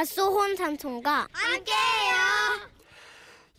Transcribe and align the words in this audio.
밭소혼 0.00 0.56
삼촌과 0.56 1.28
함께해요. 1.30 2.70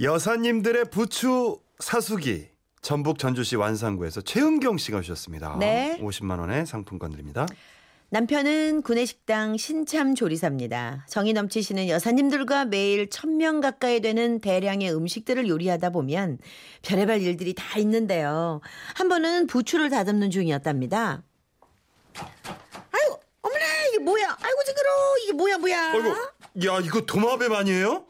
여사님들의 0.01 0.85
부추 0.85 1.59
사수기 1.77 2.47
전북 2.81 3.19
전주시 3.19 3.57
완산구에서 3.57 4.21
최은경 4.21 4.79
씨가 4.79 4.97
오셨습니다. 4.99 5.57
네. 5.59 5.99
50만 6.01 6.39
원의 6.39 6.65
상품권 6.65 7.11
드립니다. 7.11 7.45
남편은 8.09 8.81
구내식당 8.81 9.57
신참 9.57 10.15
조리사입니다. 10.15 11.05
정이 11.09 11.33
넘치시는 11.33 11.87
여사님들과 11.89 12.65
매일 12.65 13.07
천 13.11 13.37
명 13.37 13.59
가까이 13.61 14.01
되는 14.01 14.39
대량의 14.41 14.95
음식들을 14.95 15.47
요리하다 15.47 15.91
보면 15.91 16.39
별의별 16.81 17.21
일들이 17.21 17.53
다 17.53 17.77
있는데요. 17.79 18.61
한 18.95 19.09
번은 19.09 19.45
부추를 19.45 19.91
다듬는 19.91 20.31
중이었답니다. 20.31 21.21
아이고, 24.01 24.03
뭐야? 24.03 24.37
아이고 24.41 24.63
지그러 24.65 24.89
이게 25.23 25.31
뭐야 25.33 25.57
뭐야? 25.57 25.93
어이구, 25.93 26.09
야 26.67 26.79
이거 26.83 27.01
도마뱀 27.01 27.53
아니에요? 27.53 28.05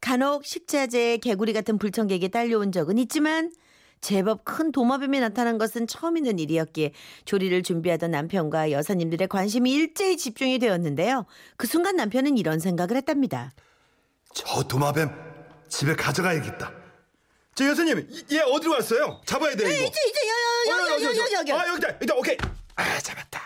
간혹 0.00 0.46
식자재 0.46 1.18
개구리 1.18 1.52
같은 1.52 1.78
불청객에 1.78 2.28
딸려온 2.28 2.72
적은 2.72 2.96
있지만 2.98 3.52
제법 4.00 4.46
큰 4.46 4.72
도마뱀이 4.72 5.20
나타난 5.20 5.58
것은 5.58 5.86
처음 5.86 6.16
있는 6.16 6.38
일이었기에 6.38 6.92
조리를 7.26 7.62
준비하던 7.62 8.10
남편과 8.12 8.70
여사님들의 8.70 9.28
관심이 9.28 9.70
일제히 9.72 10.16
집중이 10.16 10.58
되었는데요. 10.58 11.26
그 11.58 11.66
순간 11.66 11.96
남편은 11.96 12.38
이런 12.38 12.60
생각을 12.60 12.96
했답니다. 12.96 13.52
저 14.32 14.62
도마뱀 14.62 15.10
집에 15.68 15.94
가져가야겠다. 15.94 16.72
저 17.54 17.66
여사님 17.66 18.08
이- 18.10 18.24
얘 18.36 18.40
어디로 18.40 18.72
갔어요? 18.72 19.20
잡아야 19.26 19.54
돼 19.54 19.64
이거. 19.64 19.70
이제 19.70 20.00
이제 20.08 20.20
어, 20.30 20.78
여여 20.78 20.90
여여 21.02 21.16
여여 21.16 21.44
여여 21.46 21.58
아 21.58 21.68
여기다 21.68 21.88
여기다 21.96 22.14
오케이. 22.14 22.36
아 22.76 22.98
잡았다. 23.00 23.42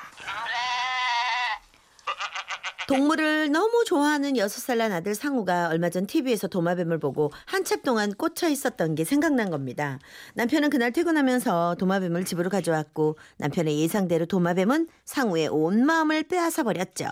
동물을 2.86 3.50
너무 3.50 3.84
좋아하는 3.86 4.36
여섯 4.36 4.60
살난 4.60 4.92
아들 4.92 5.14
상우가 5.14 5.68
얼마 5.68 5.88
전 5.88 6.06
TV에서 6.06 6.48
도마뱀을 6.48 6.98
보고 6.98 7.32
한참 7.46 7.80
동안 7.82 8.12
꽂혀 8.12 8.48
있었던 8.48 8.94
게 8.94 9.04
생각난 9.04 9.50
겁니다. 9.50 9.98
남편은 10.34 10.70
그날 10.70 10.92
퇴근하면서 10.92 11.76
도마뱀을 11.78 12.24
집으로 12.24 12.50
가져왔고 12.50 13.16
남편의 13.38 13.80
예상대로 13.80 14.26
도마뱀은 14.26 14.88
상우의 15.04 15.48
온 15.48 15.86
마음을 15.86 16.24
빼앗아 16.24 16.62
버렸죠. 16.62 17.06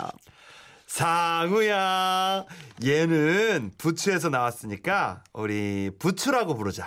상우야 0.87 2.45
얘는 2.85 3.73
부추에서 3.79 4.29
나왔으니까 4.29 5.25
우리 5.33 5.91
부추라고 5.99 6.55
부르자. 6.55 6.87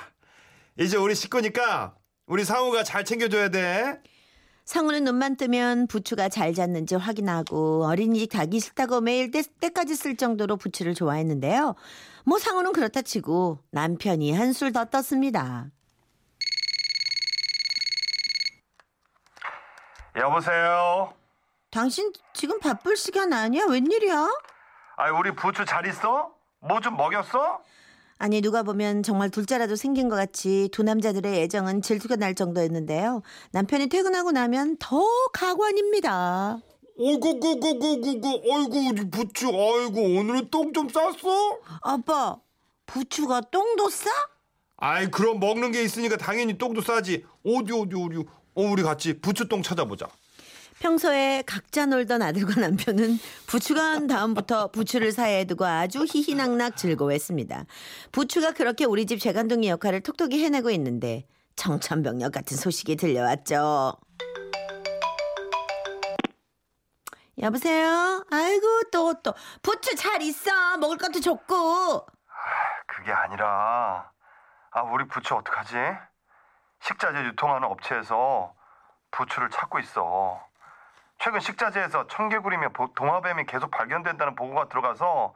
이제 0.80 0.96
우리 0.96 1.16
식구니까 1.16 1.96
우리 2.28 2.46
상우가 2.46 2.84
잘 2.84 3.04
챙겨줘야 3.04 3.50
돼. 3.50 4.00
상우는 4.66 5.04
눈만 5.04 5.38
뜨면 5.38 5.86
부추가 5.88 6.28
잘 6.28 6.54
잤는지 6.54 6.96
확인하고 6.96 7.86
어린이집 7.86 8.32
가기 8.32 8.60
싫다고 8.60 9.00
매일 9.02 9.30
때, 9.30 9.44
때까지 9.60 9.96
쓸 9.96 10.18
정도로 10.18 10.58
부추를 10.58 10.96
좋아했는데요. 10.96 11.76
뭐 12.26 12.40
상우는 12.40 12.74
그렇다 12.74 13.04
치고 13.04 13.60
남편이 13.70 14.34
한술 14.34 14.74
더 14.74 14.86
떴습니다. 14.86 15.68
여보세요. 20.16 21.14
당신 21.70 22.12
지금 22.34 22.60
바쁠 22.60 22.96
시간 22.96 23.34
아니야? 23.34 23.66
웬일이야? 23.66 24.30
아 24.98 25.12
우리 25.12 25.32
부추 25.36 25.66
잘 25.66 25.86
있어? 25.88 26.32
뭐 26.62 26.80
좀 26.80 26.96
먹였어? 26.98 27.62
아니 28.18 28.42
누가 28.42 28.64
보면 28.64 29.04
정말 29.04 29.30
둘째라도 29.30 29.76
생긴 29.76 30.08
것 30.08 30.16
같이 30.16 30.70
두 30.72 30.84
남자들의 30.84 31.42
애정은 31.44 31.82
질투가 31.82 32.16
날 32.16 32.34
정도였는데요. 32.34 33.22
남편이 33.52 33.88
퇴근하고 33.88 34.32
나면 34.32 34.78
더 34.80 35.02
가관입니다. 35.34 36.60
어구구구구구구 36.98 38.42
어이구 38.50 38.78
우리 38.90 39.10
부추 39.10 39.50
어이구 39.50 40.00
오늘은 40.00 40.50
똥 40.50 40.72
좀 40.72 40.88
쌌어? 40.88 41.60
아빠, 41.82 42.38
부추가 42.86 43.42
똥도 43.42 43.90
싸? 43.90 44.10
아이 44.78 45.12
그럼 45.12 45.40
먹는 45.42 45.72
게 45.74 45.84
있으니까 45.84 46.16
당연히 46.16 46.58
똥도 46.58 46.82
싸지 46.82 47.26
어디 47.46 47.74
어디 47.74 47.96
어디 47.96 48.18
어 48.56 48.62
우리 48.62 48.82
같이 48.84 49.20
부추똥 49.20 49.62
찾아보자 49.62 50.08
평소에 50.80 51.44
각자 51.48 51.86
놀던 51.86 52.22
아들과 52.22 52.60
남편은 52.60 53.18
부추가 53.48 53.82
한 53.82 54.08
다음부터 54.08 54.68
부추를 54.72 55.12
사이에 55.12 55.46
두고 55.46 55.66
아주 55.66 56.06
희희낙낙 56.06 56.76
즐거워했습니다. 56.78 57.66
부추가 58.12 58.52
그렇게 58.52 58.86
우리 58.86 59.06
집 59.06 59.20
재간둥이 59.20 59.70
역할을 59.70 60.02
톡톡히 60.02 60.44
해내고 60.44 60.70
있는데 60.72 61.26
청천벽력 61.56 62.34
같은 62.34 62.58
소식이 62.58 62.98
들려왔죠. 62.98 63.94
여보세요? 67.42 68.24
아이고 68.32 68.84
또 68.92 69.14
또 69.24 69.34
부추 69.62 69.96
잘 69.96 70.22
있어 70.22 70.78
먹을 70.78 70.98
것도 70.98 71.20
좋고 71.20 72.06
그게 72.88 73.12
아니라 73.12 74.12
아 74.72 74.82
우리 74.84 75.08
부추 75.08 75.36
어떡하지? 75.36 75.76
식자재 76.82 77.20
유통하는 77.26 77.68
업체에서 77.68 78.54
부추를 79.12 79.50
찾고 79.50 79.80
있어 79.80 80.40
최근 81.20 81.40
식자재에서 81.40 82.08
청개구리며 82.08 82.70
보- 82.70 82.94
동화뱀이 82.94 83.46
계속 83.46 83.72
발견된다는 83.72 84.36
보고가 84.36 84.68
들어가서 84.70 85.34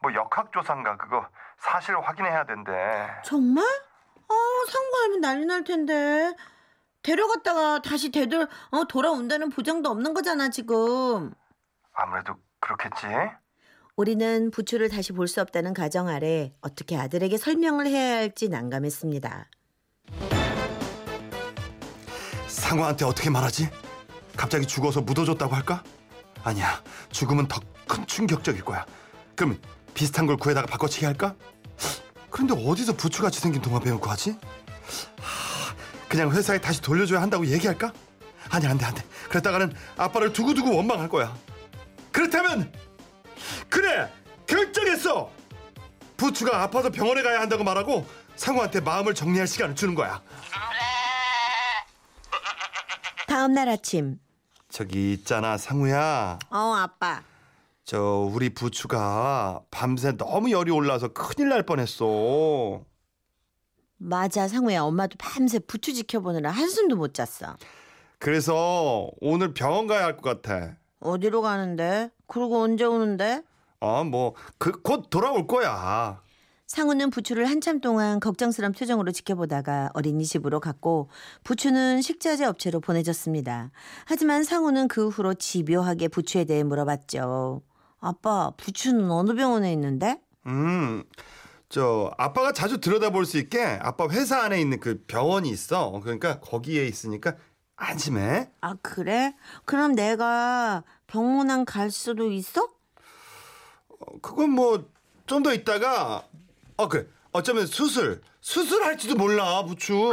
뭐 0.00 0.14
역학조사인가 0.14 0.96
그거 0.96 1.26
사실 1.58 1.98
확인해야 1.98 2.44
된대 2.44 2.72
정말? 3.24 3.64
어 3.64 4.34
상고 4.70 4.96
알면 5.04 5.20
난리 5.20 5.46
날 5.46 5.64
텐데 5.64 6.34
데려갔다가 7.02 7.80
다시 7.80 8.10
되돌 8.10 8.46
어 8.70 8.84
돌아온다는 8.84 9.48
보장도 9.48 9.88
없는 9.88 10.14
거잖아 10.14 10.50
지금. 10.50 11.32
아무래도 11.94 12.34
그렇겠지? 12.60 13.06
우리는 13.96 14.50
부추를 14.52 14.88
다시 14.90 15.12
볼 15.12 15.26
수 15.26 15.40
없다는 15.40 15.74
가정 15.74 16.06
아래 16.08 16.52
어떻게 16.60 16.96
아들에게 16.96 17.36
설명을 17.38 17.86
해야 17.86 18.18
할지 18.18 18.48
난감했습니다. 18.48 19.46
상호한테 22.46 23.04
어떻게 23.04 23.30
말하지? 23.30 23.68
갑자기 24.38 24.66
죽어서 24.66 25.00
묻어줬다고 25.00 25.54
할까? 25.54 25.82
아니야 26.44 26.80
죽으면 27.10 27.48
더큰 27.48 28.06
충격적일 28.06 28.64
거야 28.64 28.86
그럼 29.34 29.60
비슷한 29.94 30.26
걸 30.26 30.36
구해다가 30.36 30.68
바꿔치기 30.68 31.04
할까? 31.04 31.34
그런데 32.30 32.54
어디서 32.56 32.92
부추같이 32.92 33.40
생긴 33.40 33.60
동화뱀을 33.60 33.98
구하지? 33.98 34.38
하, 35.18 35.74
그냥 36.08 36.30
회사에 36.30 36.60
다시 36.60 36.80
돌려줘야 36.80 37.20
한다고 37.20 37.44
얘기할까? 37.46 37.92
아니 38.50 38.66
안돼 38.66 38.86
안돼 38.86 39.04
그랬다가는 39.28 39.74
아빠를 39.96 40.32
두고두고 40.32 40.76
원망할 40.76 41.08
거야 41.08 41.36
그렇다면 42.12 42.72
그래 43.68 44.10
결정했어 44.46 45.30
부추가 46.16 46.62
아파서 46.62 46.90
병원에 46.90 47.22
가야 47.22 47.40
한다고 47.40 47.64
말하고 47.64 48.06
상호한테 48.36 48.80
마음을 48.80 49.14
정리할 49.14 49.48
시간을 49.48 49.74
주는 49.74 49.96
거야 49.96 50.22
다음 53.26 53.52
날 53.52 53.68
아침. 53.68 54.18
저기 54.68 55.12
있잖아 55.14 55.56
상우야 55.56 56.38
어 56.50 56.56
아빠. 56.76 57.22
저 57.84 58.28
우리 58.30 58.50
부추가 58.50 59.62
밤새 59.70 60.12
너무 60.16 60.50
열이 60.50 60.70
올라서 60.70 61.08
큰일 61.08 61.48
날 61.48 61.62
뻔했어 61.62 62.82
맞아 63.96 64.46
상우야 64.46 64.82
엄마도 64.82 65.16
밤새 65.18 65.58
부추 65.58 65.94
지켜보느라 65.94 66.50
한숨도 66.50 66.96
못 66.96 67.14
잤어. 67.14 67.56
그래서 68.18 69.08
오늘 69.20 69.54
병원 69.54 69.86
가야 69.86 70.04
할 70.04 70.16
것 70.18 70.42
같아 70.42 70.76
어디로 71.00 71.40
가는데? 71.42 72.10
그러고 72.26 72.60
언제 72.62 72.84
오는데? 72.84 73.42
어뭐그 73.80 74.82
곧 74.82 75.08
돌아올 75.08 75.46
거야 75.46 76.20
상우는 76.72 77.08
부추를 77.08 77.46
한참 77.48 77.80
동안 77.80 78.20
걱정스런 78.20 78.72
표정으로 78.72 79.10
지켜보다가 79.10 79.90
어린이 79.94 80.26
집으로 80.26 80.60
갔고 80.60 81.08
부추는 81.42 82.02
식자재 82.02 82.44
업체로 82.44 82.78
보내졌습니다. 82.80 83.70
하지만 84.04 84.44
상우는 84.44 84.86
그 84.88 85.08
후로 85.08 85.32
집요하게 85.32 86.08
부추에 86.08 86.44
대해 86.44 86.62
물어봤죠. 86.62 87.62
아빠, 88.00 88.52
부추는 88.58 89.10
어느 89.10 89.34
병원에 89.34 89.72
있는데? 89.72 90.20
음 90.46 91.04
저 91.70 92.10
아빠가 92.16 92.52
자주 92.52 92.80
들여다볼 92.80 93.26
수 93.26 93.36
있게 93.36 93.62
아빠 93.62 94.08
회사 94.08 94.40
안에 94.42 94.58
있는 94.58 94.80
그 94.80 95.04
병원이 95.06 95.50
있어 95.50 96.00
그러니까 96.02 96.40
거기에 96.40 96.86
있으니까 96.86 97.34
안심해 97.76 98.48
아, 98.62 98.74
그래? 98.80 99.34
그럼 99.66 99.94
내가 99.94 100.82
병문안 101.08 101.66
갈 101.66 101.90
수도 101.90 102.32
있어? 102.32 102.62
어, 102.62 104.18
그건 104.22 104.50
뭐 104.50 104.82
좀 105.26 105.42
더 105.42 105.52
있다가 105.52 106.26
어 106.78 106.88
그래 106.88 107.06
어쩌면 107.32 107.66
수술 107.66 108.20
수술할지도 108.40 109.16
몰라 109.16 109.64
부추 109.64 110.12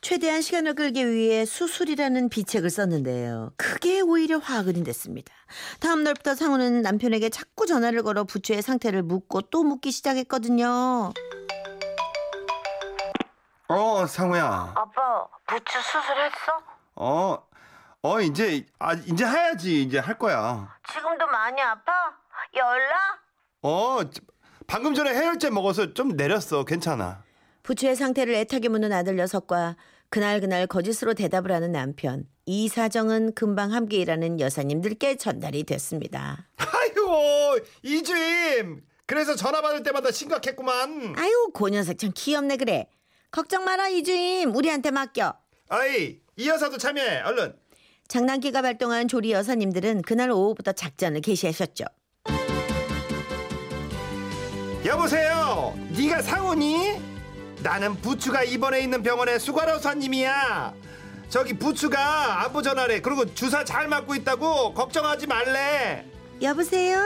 최대한 0.00 0.40
시간을 0.40 0.74
끌기 0.74 1.08
위해 1.08 1.44
수술이라는 1.44 2.28
비책을 2.28 2.70
썼는데요. 2.70 3.52
그게 3.56 4.00
오히려 4.00 4.38
화근이 4.38 4.82
됐습니다. 4.84 5.32
다음 5.80 6.02
날부터 6.02 6.34
상우는 6.34 6.82
남편에게 6.82 7.28
자꾸 7.28 7.66
전화를 7.66 8.02
걸어 8.02 8.24
부추의 8.24 8.62
상태를 8.62 9.02
묻고 9.02 9.42
또 9.42 9.62
묻기 9.62 9.90
시작했거든요. 9.92 11.12
어 13.68 14.06
상우야 14.06 14.72
아빠, 14.76 15.26
부추 15.46 15.80
수술했어? 15.80 16.62
어, 16.96 17.46
어 18.02 18.20
이제 18.20 18.66
아 18.78 18.94
이제 18.94 19.24
해야지 19.24 19.82
이제 19.82 19.98
할 19.98 20.18
거야. 20.18 20.76
지금도 20.92 21.26
많이 21.28 21.60
아파? 21.62 21.92
열나? 22.54 22.96
어 23.62 24.00
방금 24.72 24.94
전에 24.94 25.10
해열제 25.10 25.50
먹어서 25.50 25.92
좀 25.92 26.16
내렸어. 26.16 26.64
괜찮아. 26.64 27.22
부추의 27.62 27.94
상태를 27.94 28.32
애타게 28.36 28.70
묻는 28.70 28.90
아들 28.90 29.16
녀석과 29.16 29.76
그날 30.08 30.40
그날 30.40 30.66
거짓으로 30.66 31.12
대답을 31.12 31.52
하는 31.52 31.72
남편. 31.72 32.24
이 32.46 32.68
사정은 32.68 33.34
금방 33.34 33.74
함께 33.74 33.98
일하는 33.98 34.40
여사님들께 34.40 35.16
전달이 35.16 35.64
됐습니다. 35.64 36.48
아이고 36.56 37.58
이주임. 37.82 38.82
그래서 39.04 39.36
전화 39.36 39.60
받을 39.60 39.82
때마다 39.82 40.10
심각했구만. 40.10 41.16
아유, 41.18 41.50
고 41.52 41.68
녀석 41.68 41.98
참 41.98 42.10
귀엽네 42.14 42.56
그래. 42.56 42.88
걱정 43.30 43.64
마라 43.66 43.88
이주임. 43.88 44.56
우리한테 44.56 44.90
맡겨. 44.90 45.34
아이 45.68 46.18
이 46.36 46.48
여사도 46.48 46.78
참여해 46.78 47.20
얼른. 47.20 47.54
장난기가 48.08 48.62
발동한 48.62 49.06
조리 49.06 49.32
여사님들은 49.32 50.00
그날 50.00 50.30
오후부터 50.30 50.72
작전을 50.72 51.20
개시하셨죠. 51.20 51.84
여보세요. 54.84 55.78
네가 55.96 56.22
상훈이? 56.22 57.00
나는 57.62 57.94
부추가 58.00 58.42
입원해 58.42 58.80
있는 58.80 59.02
병원의 59.02 59.38
수가로사님이야. 59.38 60.74
저기 61.28 61.54
부추가 61.54 62.42
안부 62.44 62.62
전화래. 62.62 63.00
그리고 63.00 63.32
주사 63.34 63.64
잘 63.64 63.86
맞고 63.88 64.14
있다고 64.16 64.74
걱정하지 64.74 65.26
말래. 65.28 66.04
여보세요? 66.42 66.98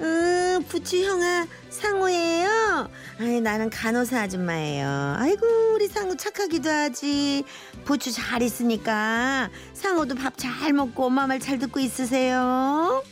음, 0.00 0.64
부추 0.68 1.02
형아, 1.04 1.46
상우예요? 1.70 2.88
아이, 3.18 3.40
나는 3.40 3.68
간호사 3.68 4.20
아줌마예요. 4.22 5.16
아이고, 5.18 5.44
우리 5.74 5.88
상우 5.88 6.16
착하기도 6.16 6.70
하지. 6.70 7.42
부추 7.84 8.12
잘 8.12 8.42
있으니까 8.42 9.50
상우도 9.74 10.14
밥 10.14 10.34
잘 10.38 10.72
먹고 10.72 11.06
엄마 11.06 11.26
말 11.26 11.40
잘 11.40 11.58
듣고 11.58 11.80
있으세요. 11.80 13.02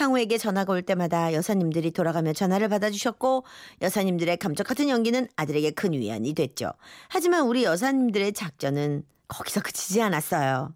상우에게 0.00 0.38
전화가 0.38 0.72
올 0.72 0.80
때마다 0.80 1.34
여사님들이 1.34 1.90
돌아가며 1.90 2.32
전화를 2.32 2.70
받아주셨고 2.70 3.44
여사님들의 3.82 4.38
감쪽 4.38 4.66
같은 4.66 4.88
연기는 4.88 5.28
아들에게 5.36 5.72
큰 5.72 5.92
위안이 5.92 6.32
됐죠. 6.32 6.72
하지만 7.08 7.42
우리 7.42 7.64
여사님들의 7.64 8.32
작전은 8.32 9.02
거기서 9.28 9.60
그치지 9.60 10.00
않았어요. 10.00 10.74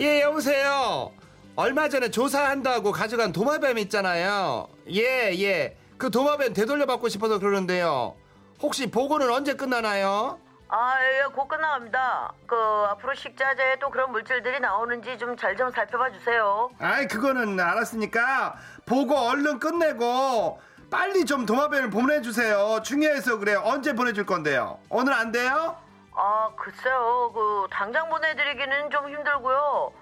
예, 0.00 0.20
여보세요. 0.20 1.12
얼마 1.56 1.88
전에 1.88 2.10
조사한다고 2.10 2.92
가져간 2.92 3.32
도마뱀 3.32 3.78
있잖아요. 3.78 4.68
예, 4.90 5.32
예. 5.40 5.78
그 5.96 6.10
도마뱀 6.10 6.52
되돌려 6.52 6.84
받고 6.84 7.08
싶어서 7.08 7.38
그러는데요. 7.38 8.14
혹시 8.60 8.90
보고는 8.90 9.32
언제 9.32 9.54
끝나나요? 9.54 10.38
아, 10.68 10.94
예, 11.00 11.24
곧 11.32 11.46
끝나갑니다. 11.46 12.32
그 12.46 12.56
앞으로 12.90 13.14
식자재에 13.14 13.76
또 13.80 13.90
그런 13.90 14.10
물질들이 14.10 14.58
나오는지 14.60 15.16
좀 15.18 15.36
잘 15.36 15.56
좀 15.56 15.70
살펴봐 15.70 16.10
주세요. 16.10 16.70
아이, 16.80 17.06
그거는 17.06 17.60
알았으니까 17.60 18.56
보고 18.86 19.14
얼른 19.16 19.58
끝내고 19.60 20.60
빨리 20.90 21.24
좀 21.24 21.46
도마뱀을 21.46 21.90
보내주세요. 21.90 22.80
중요해서 22.82 23.38
그래요. 23.38 23.62
언제 23.64 23.94
보내줄 23.94 24.26
건데요? 24.26 24.78
오늘 24.88 25.12
안 25.12 25.30
돼요? 25.32 25.76
아, 26.16 26.50
글쎄요. 26.56 27.30
그 27.34 27.66
당장 27.70 28.08
보내드리기는 28.08 28.90
좀 28.90 29.08
힘들고요. 29.08 29.92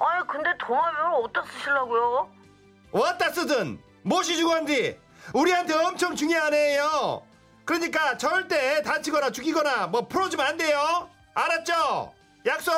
아니, 0.00 0.26
근데 0.26 0.50
도마뱀을 0.58 1.24
어디다 1.24 1.42
쓰시려고요? 1.44 2.28
왔다 2.92 3.30
쓰든 3.30 3.80
무엇이 4.02 4.36
중요한디 4.36 4.98
우리한테 5.34 5.74
엄청 5.74 6.14
중요한 6.16 6.54
애예요 6.54 7.22
그러니까 7.68 8.16
절대 8.16 8.80
다치거나 8.82 9.30
죽이거나 9.30 9.88
뭐 9.88 10.08
풀어주면 10.08 10.46
안 10.46 10.56
돼요. 10.56 11.10
알았죠? 11.34 12.14
약속? 12.46 12.72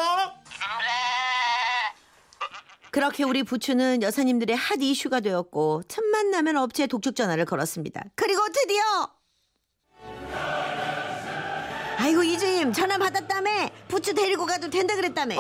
그렇게 2.91 3.23
우리 3.23 3.45
부추는 3.45 4.03
여사님들의 4.03 4.57
핫 4.57 4.83
이슈가 4.83 5.21
되었고 5.21 5.83
틈만 5.87 6.33
나면 6.33 6.57
업체에 6.57 6.89
독촉 6.89 7.15
전화를 7.15 7.45
걸었습니다. 7.45 8.03
그리고 8.17 8.43
드디어! 8.53 8.83
아이고 11.99 12.25
이주임 12.25 12.73
전화 12.73 12.99
받았다며? 12.99 13.71
부추 13.87 14.13
데리고 14.13 14.45
가도 14.45 14.69
된다 14.71 14.97
그랬다며? 14.97 15.37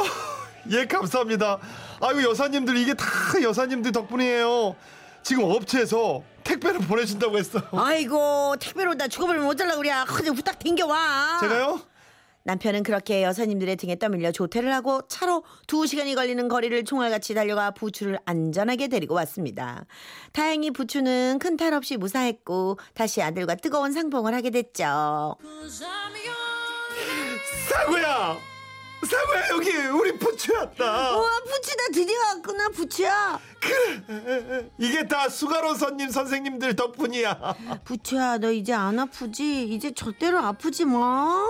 예 0.71 0.87
감사합니다. 0.87 1.59
아이고 2.01 2.23
여사님들 2.23 2.77
이게 2.77 2.95
다 2.95 3.05
여사님들 3.43 3.91
덕분이에요. 3.91 4.77
지금 5.25 5.43
업체에서 5.43 6.23
택배를 6.51 6.81
보내준다고 6.81 7.39
했어 7.39 7.63
아이고 7.73 8.57
택배로 8.59 8.95
나 8.95 9.07
죽어버리면 9.09 9.49
어쩌려고 9.49 9.79
그래 9.79 9.91
그냥 10.07 10.35
후딱 10.35 10.59
댕겨와 10.59 11.39
제가요? 11.41 11.81
남편은 12.43 12.83
그렇게 12.83 13.23
여사님들의 13.23 13.77
등에 13.77 13.97
떠밀려 13.99 14.33
조퇴를 14.33 14.73
하고 14.73 15.03
차로 15.09 15.45
두 15.67 15.87
시간이 15.87 16.15
걸리는 16.15 16.49
거리를 16.49 16.85
총알같이 16.85 17.35
달려가 17.35 17.71
부추를 17.71 18.19
안전하게 18.25 18.89
데리고 18.89 19.15
왔습니다. 19.15 19.85
다행히 20.33 20.71
부추는 20.71 21.39
큰 21.39 21.57
탈 21.59 21.75
없이 21.75 21.99
무사했고 21.99 22.79
다시 22.95 23.21
아들과 23.21 23.57
뜨거운 23.57 23.93
상봉을 23.93 24.35
하게 24.35 24.49
됐죠. 24.51 25.37
사구야 27.69 28.39
사구야 29.09 29.49
여기 29.51 29.71
우리 29.89 30.19
부추 30.19 30.53
왔다 30.53 31.17
우와 31.17 31.41
부추다 31.41 31.85
드디어 31.93 32.19
왔구나 32.19 32.69
부추야. 32.69 33.39
이게 34.79 35.07
다 35.09 35.29
수가로 35.29 35.75
선님 35.75 36.11
선생님들 36.11 36.77
덕분이야 36.77 37.55
부추야 37.85 38.39
너 38.39 38.51
이제 38.53 38.73
안 38.73 38.99
아프지? 38.99 39.65
이제 39.73 39.93
절대로 39.93 40.39
아프지 40.39 40.85
마. 40.85 41.45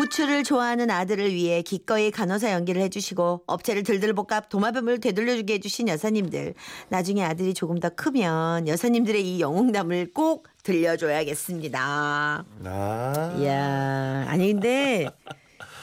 부추를 0.00 0.44
좋아하는 0.44 0.90
아들을 0.90 1.34
위해 1.34 1.60
기꺼이 1.60 2.10
간호사 2.10 2.52
연기를 2.52 2.80
해주시고 2.80 3.42
업체를 3.46 3.82
들들 3.82 4.14
볶아 4.14 4.40
도마뱀을 4.48 4.98
되돌려주게 4.98 5.54
해주신 5.54 5.88
여사님들. 5.88 6.54
나중에 6.88 7.22
아들이 7.22 7.52
조금 7.52 7.78
더 7.78 7.90
크면 7.90 8.66
여사님들의 8.66 9.22
이 9.22 9.40
영웅담을 9.40 10.12
꼭 10.14 10.48
들려줘야겠습니다. 10.62 12.44
아 12.64 13.36
이야, 13.38 14.24
아니 14.26 14.54
근데 14.54 15.06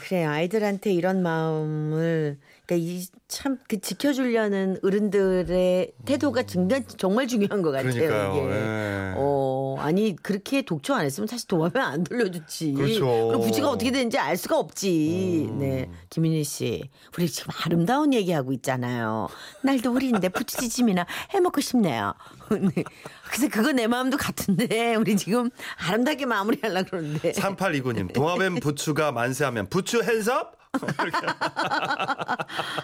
그래 0.08 0.24
아이들한테 0.24 0.94
이런 0.94 1.22
마음을 1.22 2.40
그러니까 2.66 2.92
이 2.92 3.06
참 3.28 3.58
그 3.68 3.82
지켜주려는 3.82 4.80
어른들의 4.84 5.92
태도가 6.06 6.44
정말 6.44 6.86
정말 6.98 7.28
중요한 7.28 7.62
것 7.62 7.72
같아요. 7.72 7.92
그러니까요. 7.94 8.50
예. 8.52 9.14
어 9.18 9.76
아니 9.80 10.16
그렇게 10.16 10.62
독초 10.62 10.94
안 10.94 11.04
했으면 11.06 11.28
사실 11.28 11.48
도마뱀 11.48 11.82
안 11.82 12.04
돌려주지. 12.06 12.74
그렇죠. 12.74 13.28
그리고 13.28 13.42
부지가 13.44 13.70
어떻게 13.70 13.92
되는지 13.92 14.18
알 14.18 14.38
수가 14.38 14.58
없지. 14.58 15.50
네, 15.60 15.90
김민희 16.10 16.46
씨, 16.46 16.90
우리 17.18 17.28
지금 17.28 17.52
아름다운 17.66 18.14
얘기하고 18.14 18.54
있잖아요. 18.54 19.28
날도 19.62 19.94
어린데 19.94 20.30
부추지짐이나 20.30 21.06
해먹고 21.32 21.60
싶네요. 21.60 22.14
네. 22.52 22.84
그래서 23.30 23.50
그거 23.50 23.74
내 23.74 23.88
마음도 23.88 24.16
같은데 24.16 24.96
우리 24.96 25.18
지금 25.18 25.50
아름답게 25.86 26.26
마무리하려고 26.26 26.90
그러는데. 26.92 27.34
3829님 27.34 28.14
도마뱀 28.14 28.56
부추가 28.62 29.12
만세하면 29.12 29.68
부추 29.68 30.02
핸섭? 30.04 30.56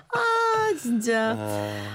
아 0.10 0.74
진짜. 0.82 1.38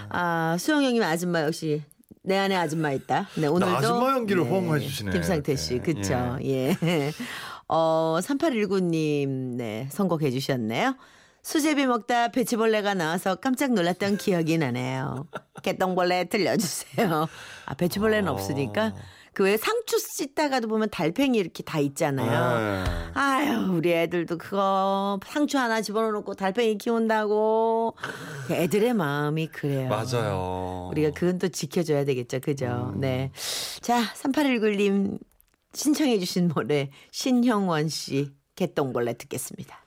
아 0.09 0.57
수영 0.59 0.83
형님 0.83 1.02
아줌마 1.02 1.43
역시 1.43 1.83
내 2.23 2.37
안에 2.37 2.57
아줌마 2.57 2.93
있다. 2.93 3.28
네 3.37 3.47
오늘도 3.47 3.76
아줌마 3.76 4.12
연기를 4.12 4.43
호응해 4.45 4.81
주시네. 4.81 5.12
김상태 5.12 5.57
씨, 5.57 5.75
이렇게. 5.75 5.95
그쵸? 5.95 6.38
예. 6.45 6.76
어 7.69 8.19
3819님 8.21 9.57
네 9.57 9.88
선곡해 9.90 10.31
주셨네요. 10.31 10.97
수제비 11.43 11.87
먹다 11.87 12.28
배치벌레가 12.28 12.95
나와서 12.95 13.37
깜짝 13.37 13.73
놀랐던 13.73 14.19
기억이 14.19 14.59
나네요. 14.59 15.26
개똥벌레 15.62 16.25
들려주세요. 16.25 17.26
아 17.67 17.75
배치벌레는 17.75 18.28
어. 18.28 18.33
없으니까 18.33 18.93
그 19.35 19.43
왜 19.49 19.57
상추 19.57 19.99
씻다가도 19.99 20.69
보면 20.69 20.91
달팽이 20.91 21.39
이렇게 21.39 21.63
다 21.63 21.79
있잖아요. 21.81 22.85
네. 22.85 23.11
아유, 23.15 23.73
우리 23.73 23.93
애들도 23.93 24.37
그거 24.39 25.19
상추 25.27 25.59
하나 25.59 25.81
집어넣고 25.81 26.35
달팽이 26.35 26.77
키운다고. 26.79 27.95
애들의 28.51 28.95
마음이 28.95 29.47
그래요. 29.49 29.89
맞아요. 29.89 30.89
우리가 30.91 31.11
그건 31.13 31.39
또 31.39 31.49
지켜줘야 31.49 32.05
되겠죠. 32.05 32.41
그죠? 32.41 32.93
네. 32.97 33.31
자, 33.81 34.03
3819님 34.15 35.19
신청해주신 35.73 36.49
노래 36.49 36.91
신형원 37.13 37.89
씨 37.89 38.31
개똥벌레 38.57 39.15
듣겠습니다. 39.15 39.79